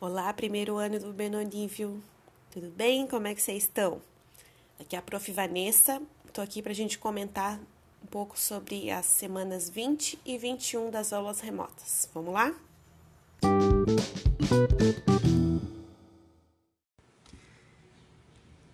[0.00, 2.00] Olá, primeiro ano do Benonível.
[2.52, 3.08] Tudo bem?
[3.08, 4.00] Como é que vocês estão?
[4.78, 5.32] Aqui é a Prof.
[5.32, 6.00] Vanessa.
[6.24, 7.58] Estou aqui para a gente comentar
[8.02, 12.08] um pouco sobre as semanas 20 e 21 das aulas remotas.
[12.14, 12.54] Vamos lá?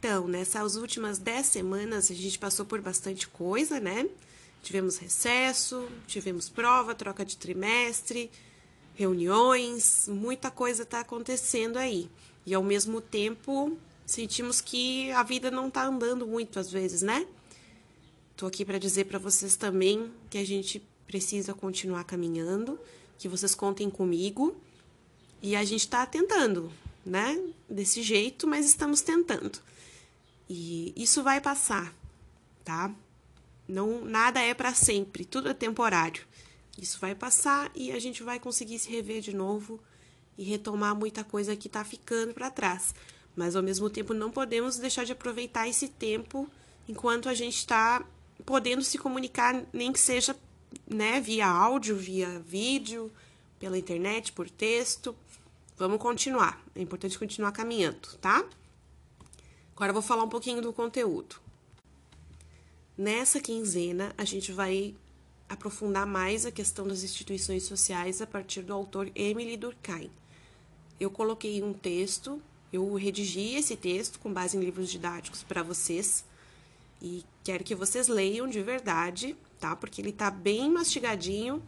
[0.00, 4.08] Então, nessas últimas 10 semanas a gente passou por bastante coisa, né?
[4.62, 8.30] Tivemos recesso, tivemos prova, troca de trimestre,
[8.94, 12.10] reuniões, muita coisa está acontecendo aí.
[12.44, 17.26] E ao mesmo tempo sentimos que a vida não está andando muito às vezes, né?
[18.36, 22.78] Tô aqui para dizer para vocês também que a gente precisa continuar caminhando,
[23.18, 24.56] que vocês contem comigo
[25.42, 26.72] e a gente está tentando,
[27.04, 27.40] né?
[27.68, 29.58] Desse jeito, mas estamos tentando.
[30.48, 31.94] E isso vai passar,
[32.64, 32.94] tá?
[33.68, 36.26] Não, nada é para sempre, tudo é temporário.
[36.80, 39.78] Isso vai passar e a gente vai conseguir se rever de novo
[40.38, 42.94] e retomar muita coisa que está ficando para trás.
[43.36, 46.48] Mas ao mesmo tempo não podemos deixar de aproveitar esse tempo
[46.88, 48.04] enquanto a gente está
[48.46, 50.34] podendo se comunicar, nem que seja
[50.86, 53.12] né, via áudio, via vídeo,
[53.58, 55.14] pela internet, por texto.
[55.76, 56.62] Vamos continuar.
[56.74, 58.44] É importante continuar caminhando, tá?
[59.74, 61.36] Agora eu vou falar um pouquinho do conteúdo.
[62.98, 64.92] Nessa quinzena, a gente vai
[65.48, 70.10] aprofundar mais a questão das instituições sociais a partir do autor Emily Durkheim.
[70.98, 76.24] Eu coloquei um texto, eu redigi esse texto com base em livros didáticos para vocês
[77.00, 79.76] e quero que vocês leiam de verdade, tá?
[79.76, 81.62] Porque ele tá bem mastigadinho,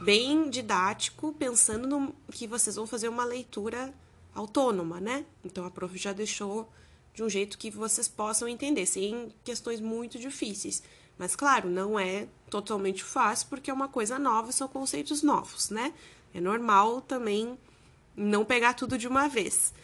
[0.00, 3.92] bem didático, pensando no que vocês vão fazer uma leitura
[4.32, 5.26] autônoma, né?
[5.44, 6.70] Então a prof já deixou
[7.18, 10.84] de um jeito que vocês possam entender, sem questões muito difíceis.
[11.18, 15.92] Mas, claro, não é totalmente fácil, porque é uma coisa nova, são conceitos novos, né?
[16.32, 17.58] É normal também
[18.16, 19.74] não pegar tudo de uma vez.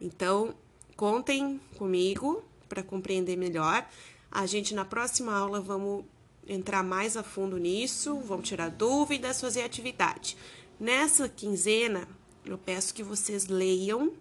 [0.00, 0.54] Então,
[0.96, 3.86] contem comigo para compreender melhor.
[4.30, 6.06] A gente, na próxima aula, vamos
[6.46, 10.38] entrar mais a fundo nisso, vamos tirar dúvidas, fazer atividade.
[10.80, 12.08] Nessa quinzena,
[12.46, 14.14] eu peço que vocês leiam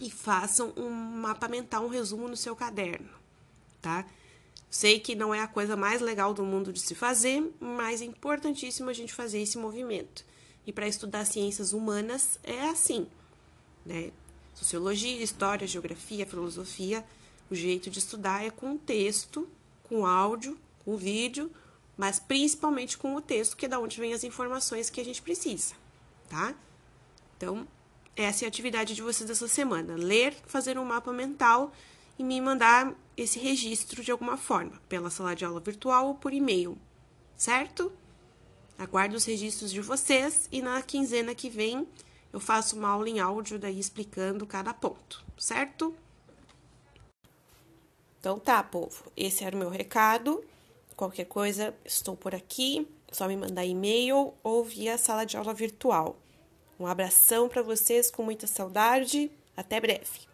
[0.00, 3.10] e façam um mapa mental, um resumo no seu caderno,
[3.80, 4.06] tá?
[4.70, 8.04] Sei que não é a coisa mais legal do mundo de se fazer, mas é
[8.04, 10.24] importantíssimo a gente fazer esse movimento.
[10.66, 13.06] E para estudar ciências humanas é assim,
[13.84, 14.10] né?
[14.54, 17.04] Sociologia, história, geografia, filosofia,
[17.50, 19.48] o jeito de estudar é com texto,
[19.84, 21.50] com áudio, com vídeo,
[21.96, 25.20] mas principalmente com o texto, que é da onde vem as informações que a gente
[25.20, 25.74] precisa,
[26.28, 26.54] tá?
[27.36, 27.66] Então,
[28.24, 29.94] essa é a atividade de vocês dessa semana.
[29.96, 31.72] Ler, fazer um mapa mental
[32.18, 36.32] e me mandar esse registro de alguma forma, pela sala de aula virtual ou por
[36.32, 36.76] e-mail,
[37.36, 37.92] certo?
[38.78, 41.86] Aguardo os registros de vocês e na quinzena que vem
[42.32, 45.94] eu faço uma aula em áudio daí explicando cada ponto, certo?
[48.20, 49.10] Então tá, povo.
[49.16, 50.44] Esse era o meu recado.
[50.94, 52.86] Qualquer coisa, estou por aqui.
[53.10, 56.16] Só me mandar e-mail ou via sala de aula virtual.
[56.80, 59.30] Um abração para vocês com muita saudade.
[59.54, 60.30] Até breve.